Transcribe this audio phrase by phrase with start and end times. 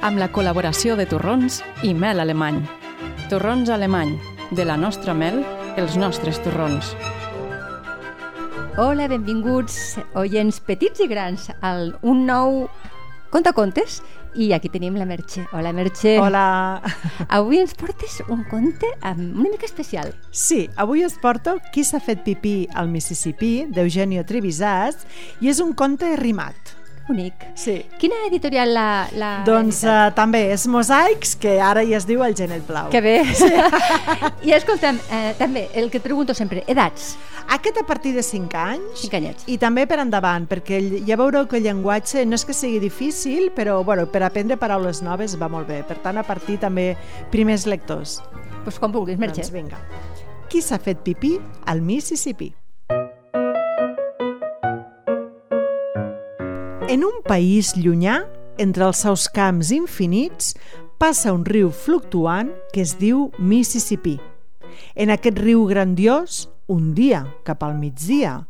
[0.00, 2.60] amb la col·laboració de torrons i mel alemany.
[3.28, 4.14] Torrons alemany,
[4.56, 5.42] de la nostra mel,
[5.76, 6.94] els nostres torrons.
[8.80, 12.64] Hola, benvinguts, oients petits i grans, al un nou
[13.30, 14.00] Contacontes
[14.34, 15.44] i aquí tenim la Merche.
[15.54, 16.16] Hola, Merche.
[16.18, 16.80] Hola.
[17.38, 20.10] Avui ens portes un conte una mica especial.
[20.32, 25.06] Sí, avui us porto Qui s'ha fet pipí al Mississippi, d'Eugenio Trevisats,
[25.38, 26.79] i és un conte rimat
[27.10, 27.46] bonic.
[27.58, 27.76] Sí.
[28.00, 32.66] Quina editorial l'ha Doncs uh, també és Mosaics, que ara ja es diu el Genet
[32.68, 32.90] Blau.
[32.92, 33.16] Que bé.
[33.36, 33.50] Sí.
[34.46, 37.16] I escolta'm, eh, també, el que et pregunto sempre, edats?
[37.50, 39.02] Aquest a partir de 5 anys.
[39.02, 39.48] 5 anyets.
[39.50, 43.50] I també per endavant, perquè ja veureu que el llenguatge no és que sigui difícil,
[43.56, 45.82] però bueno, per aprendre paraules noves va molt bé.
[45.88, 46.92] Per tant, a partir també
[47.34, 48.20] primers lectors.
[48.20, 49.42] Doncs pues com vulguis, Merche.
[49.42, 49.82] Doncs vinga.
[50.50, 51.36] Qui s'ha fet pipí
[51.70, 52.52] al Mississippi?
[56.90, 58.16] En un país llunyà,
[58.58, 60.56] entre els seus camps infinits,
[60.98, 64.16] passa un riu fluctuant que es diu Mississippi.
[64.98, 68.40] En aquest riu grandiós, un dia, cap al migdia,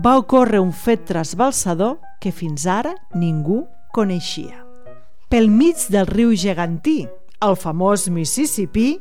[0.00, 4.64] va ocórrer un fet trasbalsador que fins ara ningú coneixia.
[5.28, 7.02] Pel mig del riu gegantí,
[7.44, 8.94] el famós Mississippi,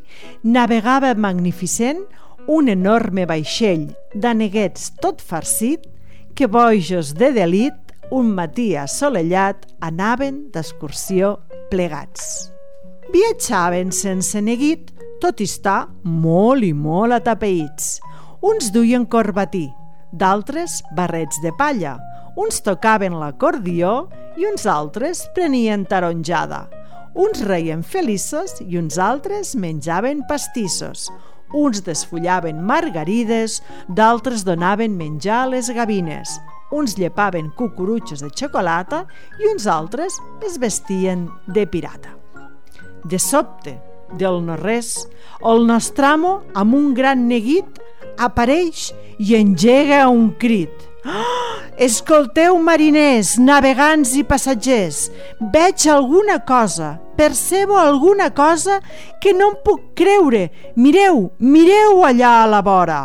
[0.44, 2.04] navegava magnificent
[2.52, 5.88] un enorme vaixell d'aneguets tot farcit
[6.36, 11.36] que bojos de delit un matí assolellat, anaven d'excursió
[11.70, 12.50] plegats.
[13.14, 14.90] Viatjaven sense neguit,
[15.22, 18.00] tot i estar molt i molt atapeïts.
[18.46, 19.68] Uns duien corbatí,
[20.12, 21.98] d'altres barrets de palla,
[22.40, 24.08] uns tocaven l'acordió
[24.40, 26.68] i uns altres prenien taronjada.
[27.20, 31.10] Uns reien feliços i uns altres menjaven pastissos.
[31.54, 36.38] Uns desfullaven margarides, d'altres donaven menjar a les gavines
[36.72, 39.06] uns llepaven cucurutxos de xocolata
[39.40, 42.16] i uns altres es vestien de pirata.
[43.04, 43.80] De sobte,
[44.18, 45.08] del no-res,
[45.46, 47.80] el nostre amo, amb un gran neguit,
[48.18, 50.88] apareix i engega un crit.
[51.06, 55.06] Oh, escolteu, mariners, navegants i passatgers,
[55.54, 58.82] veig alguna cosa, percebo alguna cosa
[59.22, 60.50] que no em puc creure.
[60.76, 63.00] Mireu, mireu allà a la vora.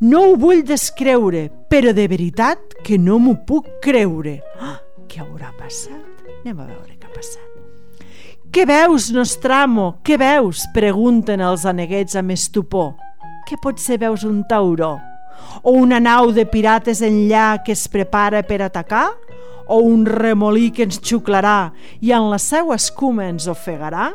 [0.00, 4.40] No ho vull descreure, però de veritat que no m'ho puc creure.
[4.58, 6.24] Oh, què haurà passat?
[6.40, 7.46] Anem a veure què ha passat.
[8.50, 10.00] Què veus, Nostramo?
[10.02, 10.64] Què veus?
[10.74, 12.96] Pregunten els aneguets amb estupor.
[13.46, 14.96] Què pot ser veus un tauró?
[15.62, 19.06] O una nau de pirates enllà que es prepara per atacar?
[19.70, 21.70] O un remolí que ens xuclarà
[22.02, 24.10] i en la seva escuma ens ofegarà?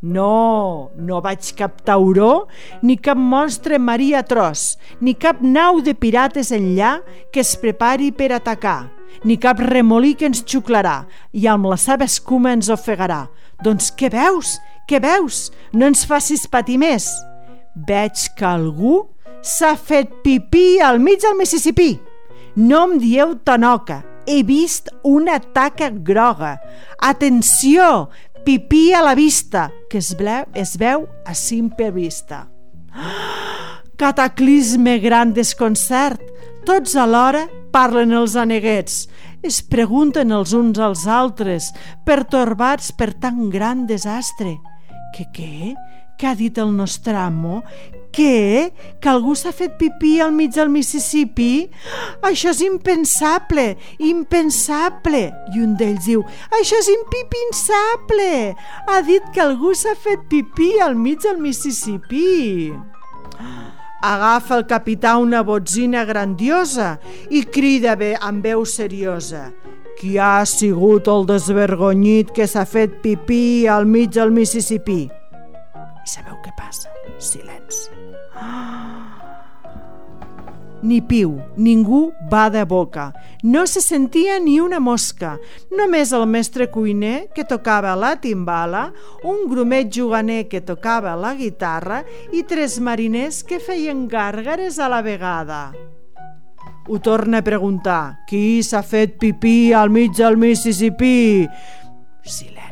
[0.00, 2.46] No, no vaig cap tauró,
[2.80, 6.94] ni cap monstre marí atroç, ni cap nau de pirates enllà
[7.32, 8.88] que es prepari per atacar,
[9.28, 11.04] ni cap remolí que ens xuclarà
[11.36, 13.26] i amb la seva escuma ens ofegarà.
[13.60, 14.56] Doncs què veus?
[14.88, 15.50] Què veus?
[15.76, 17.10] No ens facis patir més.
[17.76, 19.02] Veig que algú
[19.44, 21.98] s'ha fet pipí al mig del Mississippi.
[22.56, 26.56] No em dieu tanoca, he vist una taca groga.
[26.98, 28.08] Atenció,
[28.44, 32.46] pipí a la vista, que es, veu, es veu a simple vista.
[34.00, 36.22] Cataclisme, gran desconcert.
[36.64, 39.06] Tots alhora parlen els aneguets.
[39.42, 41.70] Es pregunten els uns als altres,
[42.04, 44.58] pertorbats per tan gran desastre.
[45.16, 45.72] Que què?
[46.20, 47.62] Què ha dit el nostre amo?
[48.12, 48.68] Què?
[49.00, 51.70] Que algú s'ha fet pipí al mig del Mississippi?
[52.28, 53.64] Això és impensable,
[54.04, 55.22] impensable.
[55.54, 56.20] I un d'ells diu,
[56.58, 58.34] això és impipensable.
[58.92, 62.68] Ha dit que algú s'ha fet pipí al mig del Mississippi.
[64.04, 66.98] Agafa el capità una botzina grandiosa
[67.30, 69.46] i crida bé amb veu seriosa.
[69.96, 75.19] Qui ha sigut el desvergonyit que s'ha fet pipí al mig del Mississippi?
[76.00, 76.92] I sabeu què passa?
[77.20, 77.90] Silenci.
[80.80, 83.10] Ni piu, ningú va de boca.
[83.42, 85.34] No se sentia ni una mosca.
[85.76, 88.86] Només el mestre cuiner, que tocava la timbala,
[89.22, 92.00] un grumet juganer que tocava la guitarra
[92.32, 95.62] i tres mariners que feien gàrgares a la vegada.
[96.88, 98.24] Ho torna a preguntar.
[98.26, 101.44] Qui s'ha fet pipí al mig del Mississippi?
[102.24, 102.69] Silenci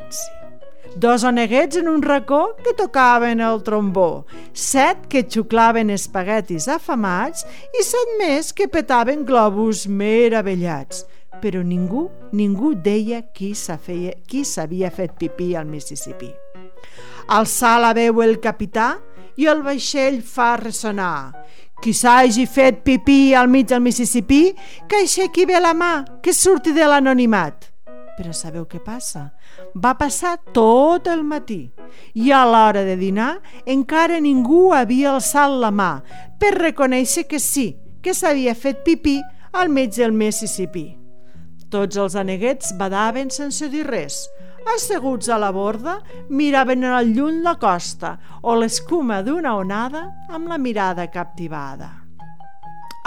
[0.98, 7.44] dos oneguets en un racó que tocaven el trombó, set que xuclaven espaguetis afamats
[7.78, 11.04] i set més que petaven globus meravellats.
[11.38, 16.32] Però ningú, ningú deia qui s'havia fet pipí al Mississippi.
[17.28, 18.96] Alçà la veu el capità
[19.38, 21.30] i el vaixell fa ressonar.
[21.78, 24.50] Qui s'hagi fet pipí al mig del Mississippi,
[24.90, 27.67] que aixequi bé la mà, que surti de l'anonimat.
[28.18, 29.28] Però sabeu què passa?
[29.78, 31.60] Va passar tot el matí
[32.18, 35.92] i a l'hora de dinar encara ningú havia alçat la mà
[36.40, 37.68] per reconèixer que sí,
[38.02, 39.20] que s'havia fet pipí
[39.52, 40.88] al mig del Mississippi.
[41.70, 44.24] Tots els aneguets badaven sense dir res.
[44.74, 50.58] Asseguts a la borda, miraven al lluny la costa o l'escuma d'una onada amb la
[50.58, 52.07] mirada captivada.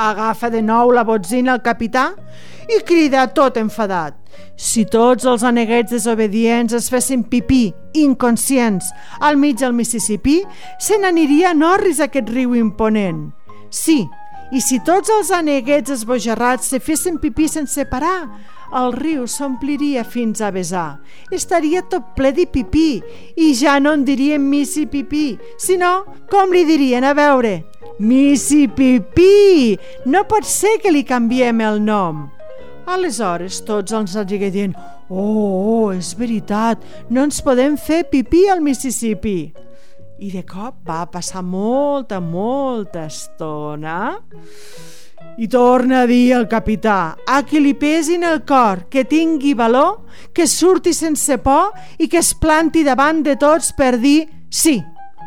[0.02, 2.12] Agafa de nou la botzina el capità
[2.72, 4.16] i crida tot enfadat.
[4.56, 8.88] Si tots els aneguets desobedients es fessin pipí, inconscients,
[9.20, 10.40] al mig del Mississipí,
[10.80, 13.28] se n'aniria Norris aquest riu imponent.
[13.70, 14.00] Sí,
[14.52, 18.30] i si tots els aneguets esbojarrats se fessin pipí sense parar,
[18.76, 21.02] el riu s'ompliria fins a besar.
[21.32, 23.02] Estaria tot ple de pipí
[23.38, 26.02] i ja no en dirien missi pipí, sinó
[26.32, 27.71] com li dirien a veure?
[28.00, 29.78] Missi pipí!
[30.06, 32.30] No pot ser que li canviem el nom.
[32.90, 34.76] Aleshores tots ens dient
[35.10, 39.54] «Oh, oh, és veritat, no ens podem fer pipí al Mississippi».
[40.22, 44.18] I de cop va passar molta, molta estona
[45.38, 50.04] i torna a dir el capità, a qui li pesin el cor, que tingui valor,
[50.34, 54.78] que surti sense por i que es planti davant de tots per dir sí,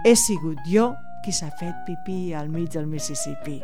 [0.04, 0.92] he sigut jo
[1.24, 3.56] qui s'ha fet pipí al mig del Mississippi.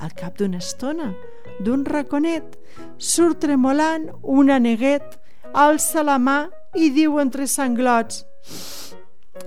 [0.00, 1.10] Al cap d'una estona,
[1.58, 2.54] d'un raconet,
[2.96, 5.18] surt tremolant un aneguet,
[5.50, 6.44] alça la mà
[6.78, 8.22] i diu entre sanglots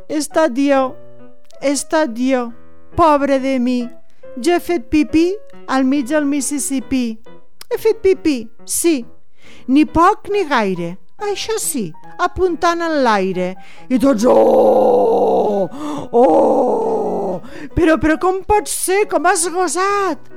[0.10, 0.82] «He estat jo,
[1.62, 2.50] he estat jo,
[2.98, 3.80] pobre de mi,
[4.36, 5.30] jo he fet pipí
[5.72, 7.06] al mig del Mississippi.
[7.72, 9.00] He fet pipí, sí,
[9.68, 11.88] ni poc ni gaire, això sí,
[12.20, 13.54] apuntant en l'aire.
[13.90, 15.70] I tots, oh,
[16.12, 17.13] oh,
[17.76, 20.32] però, però com pot ser, com has gosat?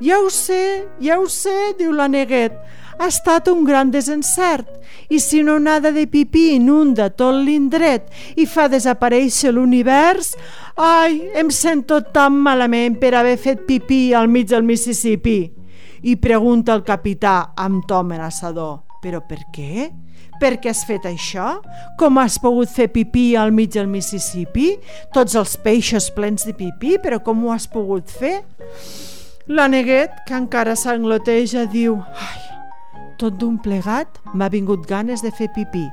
[0.00, 2.54] Ja ho sé, ja ho sé, diu la neguet,
[2.98, 4.68] ha estat un gran desencert
[5.08, 10.34] i si una onada de pipí inunda tot l'indret i fa desaparèixer l'univers,
[10.76, 15.40] ai, em sento tan malament per haver fet pipí al mig del Mississippi.
[16.02, 19.88] I pregunta el capità amb to amenaçador, però per què?
[20.38, 21.58] Per què has fet això?
[21.98, 24.72] Com has pogut fer pipí al mig del Mississippi?
[25.14, 28.38] Tots els peixos plens de pipí, però com ho has pogut fer?
[29.48, 32.47] La neguet, que encara s'angloteja, diu «Ai,
[33.18, 35.84] tot d'un plegat m'ha vingut ganes de fer pipí.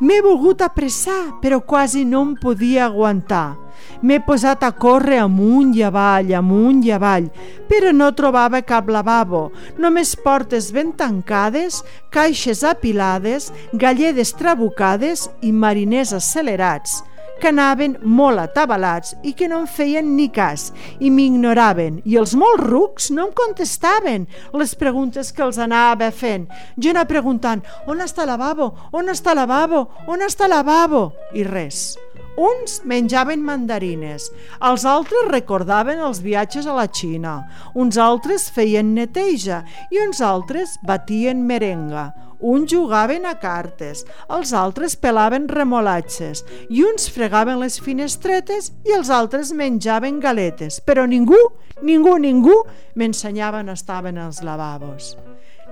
[0.00, 3.56] M'he volgut apressar, però quasi no em podia aguantar.
[4.02, 7.28] M'he posat a córrer amunt i avall, amunt i avall,
[7.68, 9.50] però no trobava cap lavabo,
[9.80, 11.82] només portes ben tancades,
[12.12, 17.02] caixes apilades, galledes trabucades i mariners accelerats
[17.40, 22.34] que anaven molt atabalats i que no em feien ni cas i m'ignoraven i els
[22.38, 26.48] molt rucs no em contestaven les preguntes que els anava fent.
[26.76, 31.10] Jo anava preguntant on està el lavabo, on està el lavabo, on està el lavabo
[31.36, 31.96] i res.
[32.36, 34.26] Uns menjaven mandarines,
[34.68, 37.38] els altres recordaven els viatges a la Xina,
[37.72, 42.10] uns altres feien neteja i uns altres batien merenga.
[42.40, 49.10] Uns jugaven a cartes, els altres pelaven remolatges i uns fregaven les finestretes i els
[49.10, 50.80] altres menjaven galetes.
[50.84, 51.38] Però ningú,
[51.82, 52.58] ningú, ningú
[52.94, 55.14] m'ensenyava on estaven els lavabos.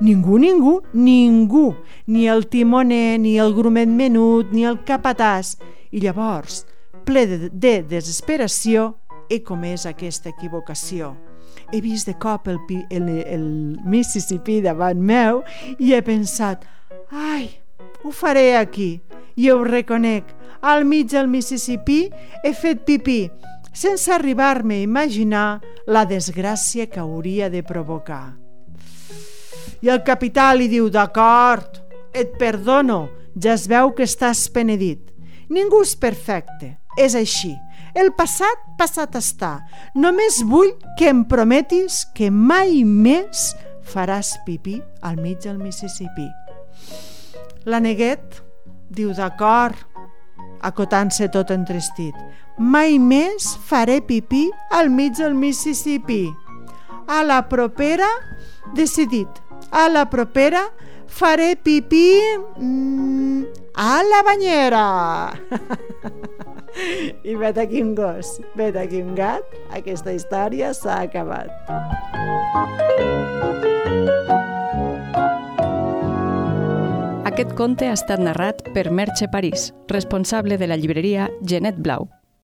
[0.01, 1.77] Ningú, ningú, ningú,
[2.07, 5.55] ni el timoner, ni el grumet menut, ni el capatàs.
[5.95, 6.65] I llavors,
[7.07, 8.95] ple de, de desesperació,
[9.31, 11.15] he comès aquesta equivocació
[11.73, 12.59] he vist de cop el,
[12.91, 13.45] el, el
[13.85, 15.43] Mississippi davant meu
[15.79, 16.65] i he pensat,
[17.11, 17.51] ai,
[18.03, 19.01] ho faré aquí.
[19.37, 20.29] I ho reconec,
[20.63, 22.07] al mig del Mississippi
[22.45, 23.29] he fet pipí,
[23.75, 28.37] sense arribar-me a imaginar la desgràcia que hauria de provocar.
[29.83, 31.83] I el capità li diu, d'acord,
[32.15, 35.11] et perdono, ja es veu que estàs penedit.
[35.53, 37.53] Ningú és perfecte, és així.
[37.95, 39.61] El passat, passat està.
[39.95, 43.53] Només vull que em prometis que mai més
[43.87, 46.27] faràs pipí al mig del Mississippi.
[47.71, 48.41] La neguet
[48.91, 49.79] diu d'acord,
[50.67, 52.17] acotant-se tot entrestit.
[52.59, 56.25] Mai més faré pipí al mig del Mississippi.
[57.07, 58.09] A la propera,
[58.75, 59.29] decidit,
[59.71, 60.67] a la propera
[61.07, 62.09] faré pipí
[62.59, 63.45] mm,
[63.79, 64.87] a la banyera.
[67.31, 71.51] I vet aquí un gos, vet aquí un gat, aquesta història s'ha acabat.
[77.35, 82.07] Aquest conte ha estat narrat per Merche París, responsable de la llibreria Genet Blau.